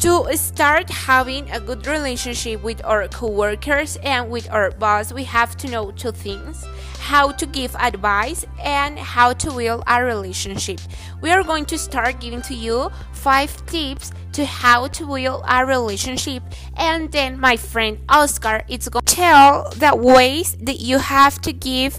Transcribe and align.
To 0.00 0.28
start 0.36 0.90
having 0.90 1.50
a 1.50 1.58
good 1.58 1.86
relationship 1.86 2.62
with 2.62 2.84
our 2.84 3.08
coworkers 3.08 3.96
and 4.02 4.30
with 4.30 4.48
our 4.50 4.70
boss, 4.70 5.12
we 5.12 5.24
have 5.24 5.56
to 5.58 5.68
know 5.68 5.90
two 5.90 6.12
things 6.12 6.64
how 6.98 7.30
to 7.30 7.46
give 7.46 7.74
advice 7.76 8.44
and 8.62 8.98
how 8.98 9.32
to 9.32 9.50
build 9.52 9.84
a 9.86 10.02
relationship. 10.04 10.80
We 11.20 11.30
are 11.30 11.44
going 11.44 11.64
to 11.66 11.78
start 11.78 12.20
giving 12.20 12.42
to 12.42 12.54
you 12.54 12.90
five 13.12 13.64
tips 13.66 14.10
to 14.32 14.44
how 14.44 14.88
to 14.88 15.06
build 15.06 15.44
a 15.48 15.64
relationship 15.64 16.42
and 16.76 17.10
then 17.12 17.38
my 17.38 17.56
friend 17.56 17.98
Oscar 18.08 18.62
is 18.68 18.88
going 18.88 19.04
to 19.04 19.14
tell 19.14 19.70
the 19.70 19.94
ways 19.96 20.56
that 20.60 20.80
you 20.80 20.98
have 20.98 21.40
to 21.42 21.52
give 21.52 21.98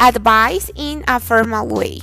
advice 0.00 0.70
in 0.74 1.04
a 1.06 1.20
formal 1.20 1.68
way. 1.68 2.00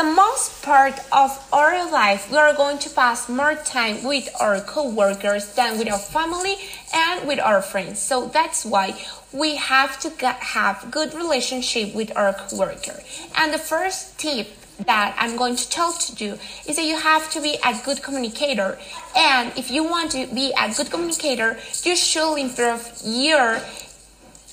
The 0.00 0.06
most 0.06 0.62
part 0.62 0.98
of 1.12 1.46
our 1.52 1.90
life, 1.92 2.30
we 2.30 2.38
are 2.38 2.54
going 2.54 2.78
to 2.78 2.88
pass 2.88 3.28
more 3.28 3.54
time 3.54 4.02
with 4.02 4.30
our 4.40 4.62
co-workers 4.62 5.52
than 5.52 5.78
with 5.78 5.92
our 5.92 5.98
family 5.98 6.56
and 6.94 7.28
with 7.28 7.38
our 7.38 7.60
friends. 7.60 8.00
So 8.00 8.24
that's 8.28 8.64
why 8.64 8.98
we 9.30 9.56
have 9.56 10.00
to 10.00 10.08
have 10.26 10.90
good 10.90 11.12
relationship 11.12 11.94
with 11.94 12.16
our 12.16 12.32
co-worker. 12.32 12.98
And 13.36 13.52
the 13.52 13.58
first 13.58 14.18
tip 14.18 14.48
that 14.86 15.14
I'm 15.18 15.36
going 15.36 15.56
to 15.56 15.68
tell 15.68 15.92
to 15.92 16.14
do 16.14 16.38
is 16.66 16.76
that 16.76 16.86
you 16.86 16.96
have 16.96 17.30
to 17.32 17.42
be 17.42 17.58
a 17.62 17.78
good 17.84 18.02
communicator. 18.02 18.78
And 19.14 19.52
if 19.58 19.70
you 19.70 19.84
want 19.84 20.12
to 20.12 20.26
be 20.28 20.50
a 20.58 20.72
good 20.72 20.90
communicator, 20.90 21.58
you 21.84 21.94
should 21.94 22.36
improve 22.36 22.90
your 23.04 23.60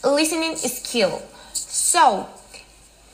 listening 0.04 0.58
skill. 0.58 1.22
So 1.54 2.27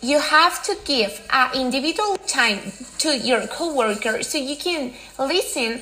you 0.04 0.20
have 0.20 0.62
to 0.64 0.78
give 0.84 1.26
an 1.32 1.50
individual 1.56 2.18
time 2.28 2.60
to 2.98 3.18
your 3.18 3.48
coworker 3.48 4.22
so 4.22 4.38
you 4.38 4.58
can 4.58 4.94
listen 5.18 5.80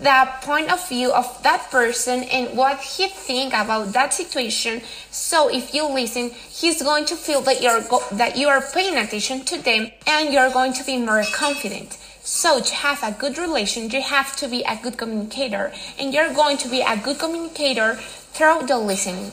the 0.00 0.28
point 0.42 0.72
of 0.72 0.88
view 0.88 1.12
of 1.12 1.26
that 1.42 1.70
person 1.70 2.22
and 2.24 2.56
what 2.56 2.80
he 2.80 3.08
think 3.08 3.52
about 3.52 3.92
that 3.92 4.14
situation. 4.14 4.80
So 5.10 5.50
if 5.50 5.74
you 5.74 5.86
listen 5.86 6.30
he's 6.30 6.80
going 6.82 7.04
to 7.06 7.16
feel 7.16 7.42
that 7.42 7.60
you're 7.60 7.82
that 8.12 8.38
you 8.38 8.48
are 8.48 8.62
paying 8.72 8.96
attention 8.96 9.44
to 9.44 9.58
them 9.58 9.90
and 10.06 10.32
you're 10.32 10.50
going 10.50 10.72
to 10.74 10.84
be 10.84 10.96
more 10.96 11.24
confident. 11.34 11.98
So 12.22 12.60
to 12.60 12.74
have 12.74 13.02
a 13.02 13.12
good 13.12 13.36
relation 13.36 13.90
you 13.90 14.00
have 14.00 14.34
to 14.36 14.48
be 14.48 14.62
a 14.62 14.78
good 14.82 14.96
communicator 14.96 15.72
and 15.98 16.14
you're 16.14 16.32
going 16.32 16.56
to 16.58 16.68
be 16.68 16.80
a 16.80 16.96
good 16.96 17.18
communicator 17.18 17.96
through 18.34 18.66
the 18.66 18.78
listening 18.78 19.30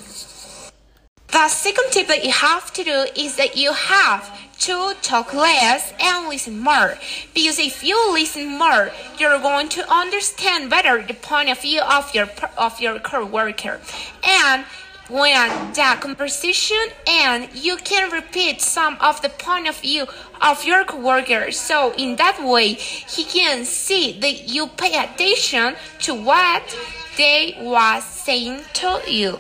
the 1.32 1.48
second 1.48 1.92
tip 1.92 2.08
that 2.08 2.26
you 2.26 2.32
have 2.32 2.74
to 2.74 2.84
do 2.84 3.06
is 3.16 3.36
that 3.36 3.56
you 3.56 3.74
have 3.74 4.30
to 4.60 4.94
talk 5.02 5.34
less 5.34 5.94
and 6.00 6.28
listen 6.28 6.60
more. 6.60 6.98
Because 7.34 7.60
if 7.60 7.84
you 7.84 8.12
listen 8.12 8.58
more, 8.58 8.92
you're 9.18 9.40
going 9.40 9.70
to 9.70 9.90
understand 9.92 10.70
better 10.70 11.02
the 11.02 11.14
point 11.14 11.50
of 11.50 11.62
view 11.62 11.82
of 11.82 12.14
your 12.14 12.28
of 12.58 12.80
your 12.82 13.00
coworker. 13.00 13.80
And 14.24 14.66
when 15.10 15.50
the 15.74 15.98
conversation 16.00 16.78
and 17.08 17.50
you 17.56 17.78
can 17.78 18.12
repeat 18.12 18.62
some 18.62 18.96
of 19.02 19.22
the 19.22 19.30
point 19.30 19.68
of 19.68 19.76
view 19.78 20.06
of 20.40 20.64
your 20.64 20.86
coworker 20.86 21.50
so 21.52 21.92
in 21.98 22.16
that 22.18 22.40
way 22.44 22.74
he 22.74 23.24
can 23.24 23.66
see 23.66 24.20
that 24.20 24.48
you 24.48 24.68
pay 24.68 24.94
attention 25.04 25.76
to 25.98 26.14
what 26.14 26.78
they 27.18 27.58
was 27.60 28.04
saying 28.04 28.62
to 28.72 29.02
you 29.08 29.40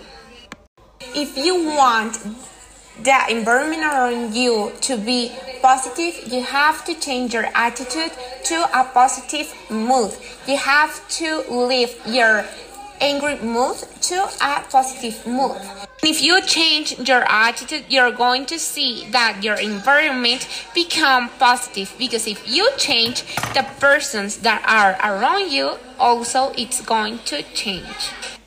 if 1.15 1.37
you 1.37 1.55
want 1.75 2.17
the 3.03 3.19
environment 3.29 3.83
around 3.83 4.33
you 4.33 4.71
to 4.81 4.97
be 4.97 5.31
positive, 5.61 6.31
you 6.31 6.43
have 6.43 6.83
to 6.85 6.93
change 6.99 7.33
your 7.33 7.47
attitude 7.55 8.11
to 8.43 8.55
a 8.73 8.83
positive 8.83 9.53
mood. 9.69 10.11
You 10.47 10.57
have 10.57 11.07
to 11.19 11.43
lift 11.49 12.07
your 12.07 12.45
angry 13.01 13.39
mood 13.39 13.77
to 14.01 14.29
a 14.41 14.63
positive 14.69 15.25
mood. 15.25 15.57
If 16.01 16.21
you 16.21 16.41
change 16.41 16.97
your 16.99 17.23
attitude, 17.27 17.85
you're 17.89 18.11
going 18.11 18.45
to 18.47 18.57
see 18.57 19.09
that 19.11 19.43
your 19.43 19.55
environment 19.55 20.47
become 20.73 21.29
positive 21.39 21.93
because 21.97 22.27
if 22.27 22.47
you 22.47 22.69
change 22.77 23.23
the 23.53 23.65
persons 23.79 24.37
that 24.37 24.63
are 24.65 24.95
around 25.03 25.51
you, 25.51 25.75
also 25.97 26.53
it's 26.57 26.81
going 26.81 27.19
to 27.25 27.43
change. 27.53 28.38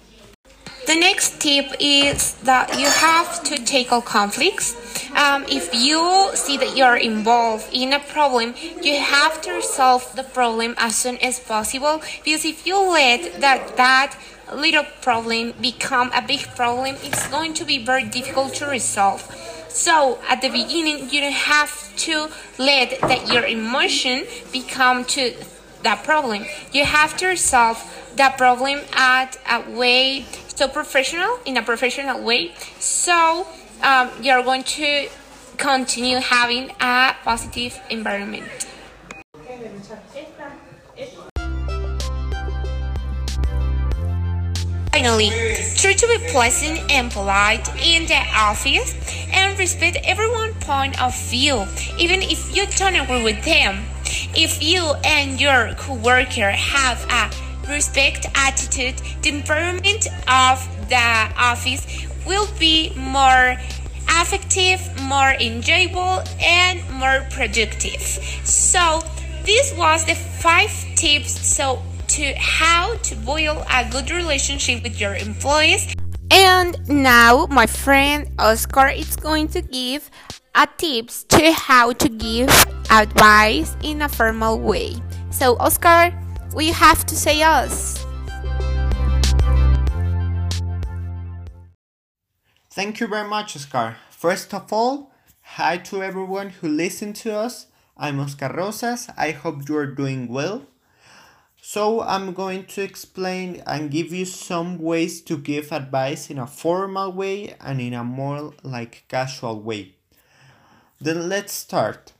The 0.86 0.96
next 0.96 1.40
tip 1.40 1.76
is 1.78 2.34
that 2.42 2.76
you 2.78 2.86
have 2.86 3.44
to 3.44 3.56
tackle 3.64 4.00
conflicts. 4.02 4.74
Um, 5.14 5.44
if 5.48 5.72
you 5.72 6.30
see 6.34 6.56
that 6.56 6.76
you're 6.76 6.96
involved 6.96 7.68
in 7.72 7.92
a 7.92 8.00
problem, 8.00 8.54
you 8.82 8.98
have 8.98 9.40
to 9.42 9.52
resolve 9.52 10.16
the 10.16 10.24
problem 10.24 10.74
as 10.78 10.96
soon 10.96 11.18
as 11.18 11.38
possible 11.38 12.02
because 12.24 12.44
if 12.44 12.66
you 12.66 12.76
let 12.80 13.40
that 13.40 13.76
that 13.76 14.18
little 14.52 14.84
problem 15.02 15.52
become 15.60 16.10
a 16.14 16.22
big 16.22 16.40
problem, 16.56 16.96
it's 17.02 17.28
going 17.28 17.54
to 17.54 17.64
be 17.64 17.84
very 17.84 18.04
difficult 18.04 18.54
to 18.54 18.66
resolve. 18.66 19.22
So 19.68 20.18
at 20.28 20.42
the 20.42 20.48
beginning, 20.48 21.10
you 21.10 21.20
don't 21.20 21.32
have 21.32 21.96
to 22.08 22.28
let 22.58 23.00
that 23.02 23.32
your 23.32 23.44
emotion 23.44 24.24
become 24.52 25.04
to 25.16 25.34
that 25.82 26.02
problem. 26.04 26.44
You 26.72 26.84
have 26.84 27.16
to 27.18 27.28
resolve 27.28 27.78
that 28.16 28.36
problem 28.36 28.80
at 28.92 29.38
a 29.50 29.70
way 29.70 30.26
so 30.56 30.68
professional 30.68 31.38
in 31.44 31.56
a 31.56 31.62
professional 31.62 32.22
way. 32.22 32.52
So 32.78 33.46
um, 33.82 34.10
you're 34.20 34.42
going 34.42 34.64
to 34.64 35.08
continue 35.56 36.18
having 36.18 36.70
a 36.80 37.14
positive 37.24 37.78
environment. 37.90 38.44
Finally, 44.92 45.30
try 45.76 45.94
to 45.94 46.06
be 46.06 46.18
pleasant 46.28 46.78
and 46.90 47.10
polite 47.10 47.66
in 47.82 48.06
the 48.06 48.22
office 48.36 48.94
and 49.32 49.58
respect 49.58 49.96
everyone's 50.04 50.54
point 50.64 51.00
of 51.02 51.16
view, 51.30 51.64
even 51.98 52.20
if 52.22 52.54
you 52.54 52.66
don't 52.76 52.94
agree 52.94 53.24
with 53.24 53.42
them. 53.44 53.82
If 54.36 54.62
you 54.62 54.92
and 55.04 55.40
your 55.40 55.74
coworker 55.78 56.50
have 56.50 57.04
a 57.10 57.41
respect 57.68 58.26
attitude, 58.34 58.96
the 59.22 59.30
environment 59.30 60.06
of 60.28 60.88
the 60.88 61.32
office 61.36 61.86
will 62.26 62.48
be 62.58 62.92
more 62.96 63.56
effective, 64.08 64.80
more 65.02 65.32
enjoyable, 65.40 66.22
and 66.40 66.82
more 66.90 67.26
productive. 67.30 68.00
So, 68.44 69.00
this 69.44 69.74
was 69.76 70.04
the 70.04 70.14
five 70.14 70.70
tips 70.94 71.32
so 71.32 71.82
to 72.08 72.34
how 72.34 72.96
to 72.96 73.16
build 73.16 73.64
a 73.72 73.88
good 73.90 74.10
relationship 74.10 74.82
with 74.82 75.00
your 75.00 75.16
employees. 75.16 75.94
And 76.30 76.76
now 76.88 77.46
my 77.46 77.66
friend 77.66 78.30
Oscar 78.38 78.88
is 78.88 79.16
going 79.16 79.48
to 79.48 79.62
give 79.62 80.10
a 80.54 80.68
tips 80.76 81.24
to 81.24 81.52
how 81.52 81.92
to 81.92 82.08
give 82.08 82.50
advice 82.90 83.74
in 83.82 84.02
a 84.02 84.08
formal 84.08 84.58
way. 84.58 84.96
So 85.30 85.56
Oscar, 85.58 86.12
we 86.54 86.68
have 86.68 87.06
to 87.06 87.16
say 87.16 87.42
us. 87.42 88.04
Thank 92.70 93.00
you 93.00 93.06
very 93.06 93.28
much, 93.28 93.56
Oscar. 93.56 93.96
First 94.10 94.54
of 94.54 94.72
all, 94.72 95.12
hi 95.42 95.76
to 95.78 96.02
everyone 96.02 96.50
who 96.50 96.68
listened 96.68 97.16
to 97.16 97.36
us. 97.36 97.66
I'm 97.96 98.18
Oscar 98.18 98.48
Rosas. 98.48 99.08
I 99.16 99.32
hope 99.32 99.68
you 99.68 99.76
are 99.76 99.86
doing 99.86 100.28
well. 100.28 100.66
So, 101.60 102.00
I'm 102.00 102.32
going 102.32 102.64
to 102.74 102.82
explain 102.82 103.62
and 103.66 103.90
give 103.90 104.12
you 104.12 104.24
some 104.24 104.78
ways 104.78 105.20
to 105.22 105.38
give 105.38 105.70
advice 105.70 106.28
in 106.28 106.38
a 106.38 106.46
formal 106.46 107.12
way 107.12 107.54
and 107.60 107.80
in 107.80 107.94
a 107.94 108.02
more 108.02 108.52
like 108.64 109.04
casual 109.06 109.60
way. 109.60 109.94
Then 111.00 111.28
let's 111.28 111.52
start. 111.52 112.12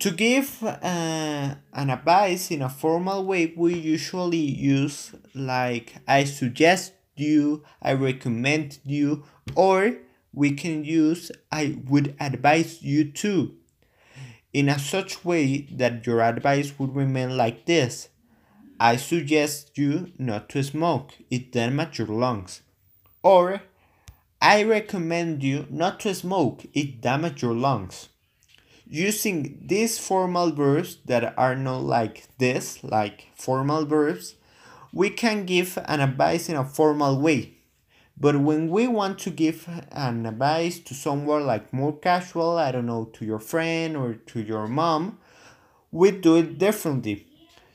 To 0.00 0.12
give 0.12 0.62
uh, 0.62 1.56
an 1.72 1.90
advice 1.90 2.52
in 2.52 2.62
a 2.62 2.68
formal 2.68 3.24
way, 3.24 3.52
we 3.56 3.74
usually 3.74 4.38
use 4.38 5.12
like 5.34 5.96
I 6.06 6.22
suggest 6.22 6.92
you, 7.16 7.64
I 7.82 7.94
recommend 7.94 8.78
you, 8.84 9.24
or 9.56 9.96
we 10.32 10.52
can 10.52 10.84
use 10.84 11.32
I 11.50 11.78
would 11.86 12.14
advise 12.20 12.80
you 12.80 13.10
to 13.10 13.56
in 14.52 14.68
a 14.68 14.78
such 14.78 15.24
way 15.24 15.62
that 15.72 16.06
your 16.06 16.20
advice 16.20 16.78
would 16.78 16.94
remain 16.94 17.36
like 17.36 17.66
this. 17.66 18.08
I 18.78 18.94
suggest 18.98 19.76
you 19.76 20.12
not 20.16 20.48
to 20.50 20.62
smoke, 20.62 21.14
it 21.28 21.50
damages 21.50 21.98
your 21.98 22.16
lungs. 22.16 22.62
Or 23.24 23.62
I 24.40 24.62
recommend 24.62 25.42
you 25.42 25.66
not 25.70 25.98
to 26.00 26.14
smoke, 26.14 26.66
it 26.72 27.00
damages 27.00 27.42
your 27.42 27.56
lungs 27.56 28.10
using 28.88 29.58
these 29.66 29.98
formal 29.98 30.50
verbs 30.50 30.98
that 31.06 31.34
are 31.38 31.54
not 31.54 31.82
like 31.82 32.24
this, 32.38 32.82
like 32.82 33.28
formal 33.36 33.84
verbs, 33.84 34.34
we 34.92 35.10
can 35.10 35.44
give 35.44 35.78
an 35.84 36.00
advice 36.00 36.48
in 36.48 36.56
a 36.56 36.64
formal 36.64 37.20
way. 37.20 37.54
But 38.20 38.40
when 38.40 38.68
we 38.68 38.88
want 38.88 39.18
to 39.20 39.30
give 39.30 39.68
an 39.92 40.26
advice 40.26 40.80
to 40.80 40.94
someone 40.94 41.46
like 41.46 41.72
more 41.72 41.96
casual, 41.96 42.58
I 42.58 42.72
don't 42.72 42.86
know, 42.86 43.04
to 43.12 43.24
your 43.24 43.38
friend 43.38 43.96
or 43.96 44.14
to 44.14 44.40
your 44.40 44.66
mom, 44.66 45.18
we 45.92 46.10
do 46.10 46.36
it 46.36 46.58
differently. 46.58 47.26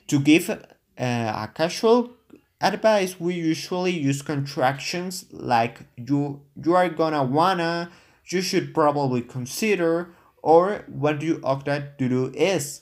To 0.07 0.19
give 0.19 0.49
uh, 0.49 0.57
a 0.97 1.49
casual 1.53 2.11
advice, 2.59 3.19
we 3.19 3.35
usually 3.35 3.91
use 3.91 4.21
contractions 4.21 5.25
like 5.31 5.81
you 5.95 6.41
you 6.61 6.73
are 6.75 6.89
gonna 6.89 7.23
wanna, 7.23 7.89
you 8.27 8.41
should 8.41 8.73
probably 8.73 9.21
consider, 9.21 10.09
or 10.43 10.83
what 10.87 11.23
you 11.23 11.39
ought 11.43 11.65
to 11.65 11.89
do 11.97 12.31
is. 12.35 12.81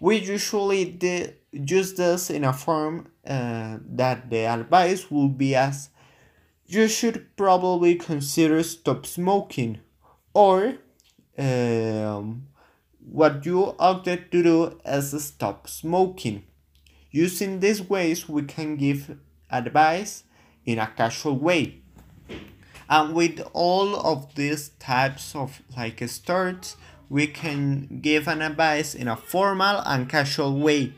We 0.00 0.16
usually 0.16 0.98
use 1.52 1.94
this 1.94 2.30
in 2.30 2.42
a 2.42 2.52
form 2.52 3.08
uh, 3.24 3.76
that 3.84 4.30
the 4.30 4.46
advice 4.46 5.10
will 5.10 5.28
be 5.28 5.54
as 5.54 5.90
you 6.66 6.88
should 6.88 7.36
probably 7.36 7.96
consider 7.96 8.62
stop 8.62 9.04
smoking 9.04 9.80
or 10.32 10.78
um, 11.36 12.46
what 13.00 13.44
you 13.44 13.74
ought 13.78 14.04
to 14.04 14.16
do 14.16 14.78
is 14.84 15.24
stop 15.24 15.68
smoking. 15.68 16.44
Using 17.10 17.58
these 17.58 17.82
ways, 17.82 18.28
we 18.28 18.42
can 18.42 18.76
give 18.76 19.18
advice 19.50 20.24
in 20.64 20.78
a 20.78 20.86
casual 20.86 21.36
way. 21.36 21.82
And 22.90 23.14
with 23.14 23.40
all 23.52 23.94
of 23.94 24.34
these 24.34 24.70
types 24.80 25.36
of 25.36 25.62
like 25.76 26.02
starts, 26.08 26.76
we 27.08 27.28
can 27.28 28.00
give 28.02 28.26
an 28.26 28.42
advice 28.42 28.96
in 28.96 29.06
a 29.06 29.16
formal 29.16 29.80
and 29.86 30.08
casual 30.08 30.58
way. 30.58 30.94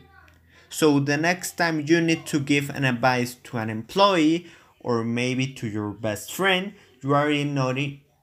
So 0.69 0.99
the 0.99 1.17
next 1.17 1.55
time 1.55 1.85
you 1.85 2.01
need 2.01 2.25
to 2.25 2.39
give 2.39 2.71
an 2.71 2.83
advice 2.83 3.35
to 3.43 3.57
an 3.57 3.69
employee 3.69 4.47
or 4.79 5.03
maybe 5.03 5.45
to 5.53 5.67
your 5.67 5.91
best 5.91 6.33
friend, 6.33 6.73
you 7.01 7.13
already 7.13 7.43
know 7.43 7.69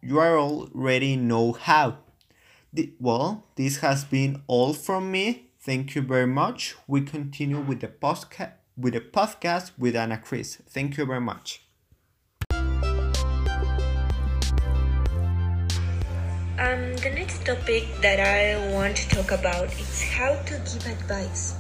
you 0.03 0.21
already 0.21 1.15
know 1.15 1.53
how. 1.53 1.99
Well, 2.99 3.45
this 3.55 3.79
has 3.79 4.05
been 4.05 4.43
all 4.49 4.73
from 4.73 5.13
me. 5.13 5.51
Thank 5.61 5.95
you 5.95 6.03
very 6.03 6.27
much. 6.27 6.75
We 6.89 7.03
continue 7.03 7.61
with 7.61 7.81
the 7.81 7.89
podcast 7.89 8.53
with 8.77 8.95
the 8.95 9.01
podcast 9.01 9.73
with 9.79 9.95
Anna 9.95 10.19
Chris. 10.19 10.57
Thank 10.69 10.97
you 10.97 11.05
very 11.05 11.21
much. 11.21 11.70
Um, 16.59 16.97
the 16.97 17.11
next 17.15 17.47
topic 17.47 17.87
that 18.03 18.19
I 18.19 18.59
want 18.75 18.97
to 18.97 19.09
talk 19.09 19.31
about 19.31 19.73
is 19.79 20.03
how 20.03 20.35
to 20.35 20.55
give 20.67 20.87
advice. 20.87 21.55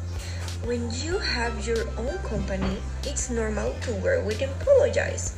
When 0.64 0.90
you 1.02 1.19
have 1.19 1.66
your 1.66 1.88
own 1.96 2.19
company, 2.26 2.76
it's 3.04 3.31
normal 3.31 3.75
to 3.82 3.94
work 4.02 4.26
with 4.26 4.42
apologize. 4.42 5.37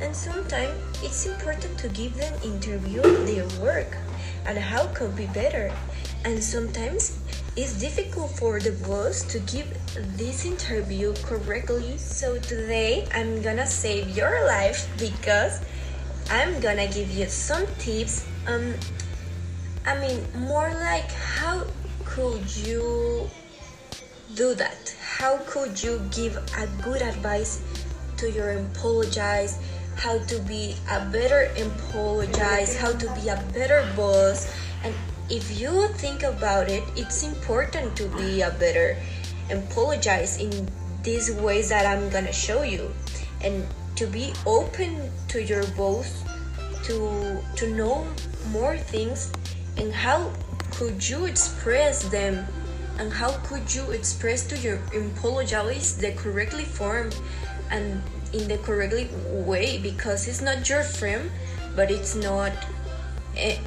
And 0.00 0.14
sometimes 0.14 0.74
it's 1.02 1.26
important 1.26 1.78
to 1.78 1.88
give 1.88 2.16
them 2.16 2.34
interview 2.44 3.02
their 3.24 3.48
work 3.62 3.96
and 4.44 4.58
how 4.58 4.86
could 4.88 5.16
be 5.16 5.26
better. 5.26 5.72
And 6.24 6.42
sometimes 6.42 7.18
it's 7.56 7.80
difficult 7.80 8.30
for 8.36 8.60
the 8.60 8.72
boss 8.86 9.22
to 9.32 9.38
give 9.40 9.66
this 10.16 10.44
interview 10.44 11.14
correctly. 11.22 11.96
So 11.98 12.38
today 12.38 13.06
I'm 13.14 13.42
gonna 13.42 13.66
save 13.66 14.10
your 14.16 14.46
life 14.46 14.86
because 14.98 15.60
I'm 16.30 16.60
gonna 16.60 16.86
give 16.88 17.10
you 17.10 17.26
some 17.26 17.66
tips. 17.78 18.26
Um, 18.46 18.74
I 19.86 19.98
mean, 19.98 20.20
more 20.36 20.68
like 20.68 21.10
how 21.10 21.64
could 22.04 22.44
you 22.56 23.30
do 24.34 24.54
that? 24.54 24.94
How 25.00 25.38
could 25.46 25.82
you 25.82 26.00
give 26.10 26.36
a 26.36 26.66
good 26.82 27.00
advice 27.00 27.62
to 28.18 28.30
your 28.30 28.50
apologize? 28.50 29.58
How 29.96 30.18
to 30.18 30.38
be 30.40 30.76
a 30.90 31.00
better 31.10 31.50
apologize? 31.56 32.76
How 32.76 32.92
to 32.92 33.06
be 33.14 33.28
a 33.28 33.42
better 33.54 33.88
boss? 33.96 34.52
And 34.84 34.94
if 35.30 35.58
you 35.58 35.88
think 35.96 36.22
about 36.22 36.68
it, 36.68 36.84
it's 36.94 37.22
important 37.22 37.96
to 37.96 38.04
be 38.20 38.42
a 38.42 38.50
better 38.60 38.96
apologize 39.50 40.38
in 40.38 40.68
these 41.02 41.32
ways 41.32 41.70
that 41.70 41.86
I'm 41.86 42.10
gonna 42.10 42.32
show 42.32 42.62
you, 42.62 42.92
and 43.40 43.64
to 43.98 44.06
be 44.06 44.32
open 44.46 45.10
to 45.26 45.42
your 45.42 45.66
boss, 45.74 46.22
to 46.84 47.42
to 47.56 47.66
know 47.74 48.06
more 48.54 48.78
things, 48.78 49.30
and 49.76 49.92
how 49.92 50.30
could 50.78 51.02
you 51.02 51.26
express 51.26 52.06
them? 52.08 52.46
And 52.98 53.12
how 53.12 53.30
could 53.46 53.70
you 53.70 53.90
express 53.94 54.46
to 54.50 54.58
your 54.58 54.78
apologies 54.90 55.96
the 55.98 56.10
correctly 56.18 56.64
form 56.64 57.10
and 57.70 58.02
in 58.32 58.48
the 58.48 58.58
correctly 58.58 59.06
way? 59.30 59.78
Because 59.78 60.26
it's 60.26 60.42
not 60.42 60.68
your 60.68 60.82
friend 60.82 61.30
but 61.78 61.92
it's 61.92 62.16
not 62.16 62.50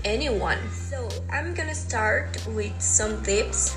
anyone. 0.03 0.59
So 0.69 1.07
i'm 1.31 1.53
gonna 1.53 1.73
start 1.75 2.35
with 2.51 2.75
some 2.81 3.23
tips. 3.23 3.71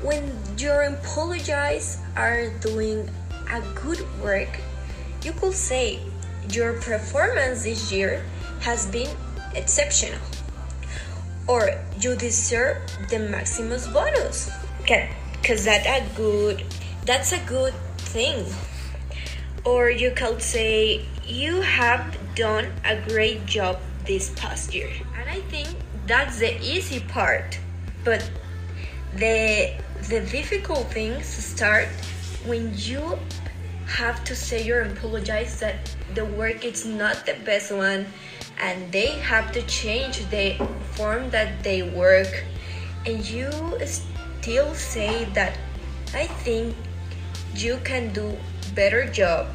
When 0.00 0.32
your 0.56 0.96
apologies 0.96 1.98
are 2.16 2.48
doing 2.64 3.10
a 3.52 3.60
good 3.76 4.00
work 4.22 4.48
you 5.22 5.32
could 5.32 5.54
say 5.54 6.00
your 6.50 6.74
performance 6.80 7.64
this 7.64 7.92
year 7.92 8.24
has 8.60 8.86
been 8.86 9.10
exceptional 9.54 10.20
or 11.46 11.70
you 12.00 12.14
deserve 12.16 12.78
the 13.10 13.18
maximus 13.18 13.86
bonus. 13.88 14.50
Because 14.82 15.64
that's 15.64 15.86
a 15.86 16.04
good 16.16 16.64
that's 17.04 17.32
a 17.32 17.40
good 17.46 17.74
thing. 17.98 18.46
Or 19.64 19.90
you 19.90 20.10
could 20.12 20.42
say 20.42 21.04
you 21.26 21.60
have 21.60 22.16
done 22.34 22.72
a 22.84 22.96
great 23.08 23.44
job 23.46 23.80
this 24.06 24.30
past 24.36 24.74
year. 24.74 24.90
And 25.18 25.28
i 25.28 25.40
think 25.50 25.68
that's 26.06 26.38
the 26.38 26.58
easy 26.62 27.00
part 27.00 27.58
but 28.02 28.30
the 29.16 29.74
the 30.08 30.20
difficult 30.32 30.86
things 30.90 31.26
start 31.26 31.88
when 32.46 32.72
you 32.74 33.18
have 33.88 34.22
to 34.24 34.36
say 34.36 34.68
or 34.70 34.82
apologize 34.82 35.58
that 35.60 35.76
the 36.14 36.24
work 36.24 36.64
is 36.64 36.84
not 36.84 37.24
the 37.24 37.34
best 37.44 37.72
one. 37.72 38.06
And 38.60 38.92
they 38.92 39.18
have 39.18 39.50
to 39.52 39.62
change 39.62 40.28
the 40.30 40.54
form 40.92 41.30
that 41.30 41.62
they 41.64 41.82
work. 41.82 42.44
And 43.06 43.26
you 43.28 43.50
still 43.84 44.74
say 44.74 45.24
that 45.34 45.58
i 46.14 46.26
think 46.44 46.74
you 47.54 47.78
can 47.84 48.12
do 48.12 48.36
better 48.74 49.04
job. 49.10 49.46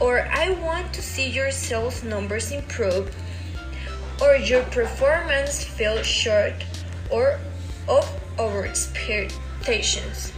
Or 0.00 0.28
i 0.30 0.50
want 0.62 0.92
to 0.94 1.02
see 1.02 1.28
your 1.28 1.50
sales 1.50 2.02
numbers 2.02 2.50
improve. 2.52 3.14
Or 4.20 4.36
your 4.36 4.62
performance 4.64 5.62
fell 5.62 6.02
short 6.02 6.64
or 7.10 7.38
of 7.88 8.08
our 8.38 8.66
expectations. 8.66 10.32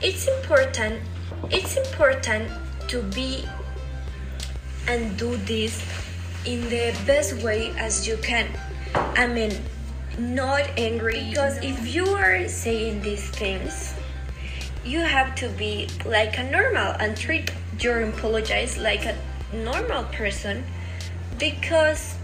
It's 0.00 0.26
important 0.26 1.02
it's 1.50 1.76
important 1.76 2.50
to 2.88 3.02
be 3.14 3.44
and 4.86 5.16
do 5.18 5.36
this 5.38 5.84
in 6.44 6.62
the 6.70 6.96
best 7.06 7.42
way 7.42 7.72
as 7.76 8.06
you 8.06 8.16
can. 8.18 8.48
I 8.94 9.26
mean, 9.26 9.52
not 10.18 10.62
angry 10.76 11.24
because 11.28 11.58
if 11.62 11.94
you 11.94 12.06
are 12.08 12.48
saying 12.48 13.02
these 13.02 13.28
things, 13.30 13.94
you 14.84 15.00
have 15.00 15.34
to 15.36 15.48
be 15.50 15.88
like 16.06 16.38
a 16.38 16.50
normal 16.50 16.94
and 16.98 17.16
treat 17.16 17.52
your 17.80 18.02
apologize 18.02 18.78
like 18.78 19.04
a 19.04 19.14
normal 19.52 20.04
person 20.04 20.64
because 21.38 22.16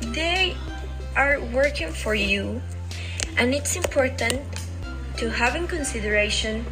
they 0.00 0.56
are 1.14 1.40
working 1.52 1.92
for 1.92 2.14
you 2.14 2.60
and 3.36 3.54
it's 3.54 3.76
important 3.76 4.40
to 5.16 5.30
have 5.30 5.54
in 5.54 5.66
consideration 5.68 6.64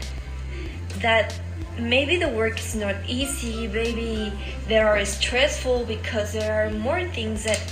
that 1.06 1.38
maybe 1.78 2.16
the 2.16 2.28
work 2.28 2.58
is 2.58 2.74
not 2.74 2.96
easy 3.06 3.68
maybe 3.68 4.32
they 4.66 4.78
are 4.78 4.98
stressful 5.04 5.84
because 5.86 6.32
there 6.32 6.50
are 6.58 6.70
more 6.82 7.06
things 7.14 7.44
that 7.44 7.62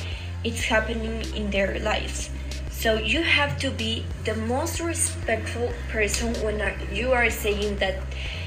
it's 0.45 0.63
happening 0.63 1.19
in 1.35 1.51
their 1.51 1.81
lives. 1.81 2.31
So 2.71 2.95
you 2.95 3.23
have 3.23 3.59
to 3.59 3.71
be 3.71 4.05
the 4.23 4.37
most 4.47 4.79
respectful 4.79 5.73
person 5.89 6.31
when 6.45 6.63
you 6.93 7.11
are 7.11 7.31
saying 7.31 7.79
that 7.79 7.99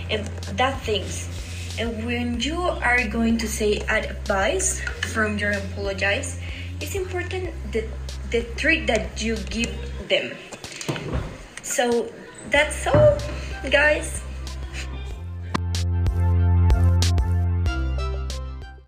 and 0.09 0.23
that 0.55 0.79
things. 0.87 1.27
And 1.79 2.05
when 2.05 2.39
you 2.39 2.61
are 2.61 3.03
going 3.09 3.37
to 3.39 3.47
say 3.47 3.83
advice 3.89 4.79
from 5.11 5.37
your 5.37 5.51
apologize 5.51 6.39
it's 6.79 6.95
important 6.95 7.51
that 7.73 7.89
the 8.29 8.43
treat 8.55 8.87
that 8.87 9.19
you 9.19 9.35
give 9.49 9.73
them. 10.07 10.31
So 11.63 12.07
that's 12.51 12.87
all 12.87 13.17
guys 13.67 14.21